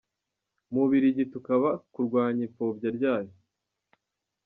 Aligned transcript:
Mu 0.71 0.75
Bubiligi 0.83 1.23
tukaba 1.33 1.69
kurwanya 1.93 2.41
ipfobya 2.47 2.89
ryayo. 2.97 3.33